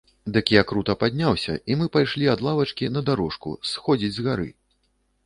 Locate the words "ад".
2.33-2.41